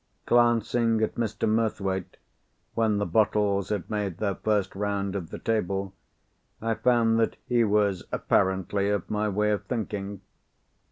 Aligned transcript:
Glancing 0.25 0.99
at 1.03 1.13
Mr. 1.13 1.47
Murthwaite, 1.47 2.17
when 2.73 2.97
the 2.97 3.05
bottles 3.05 3.69
had 3.69 3.87
made 3.87 4.17
their 4.17 4.33
first 4.33 4.73
round 4.75 5.15
of 5.15 5.29
the 5.29 5.37
table, 5.37 5.93
I 6.59 6.73
found 6.73 7.19
that 7.19 7.35
he 7.45 7.63
was 7.63 8.03
apparently 8.11 8.89
of 8.89 9.11
my 9.11 9.29
way 9.29 9.51
of 9.51 9.65
thinking. 9.65 10.21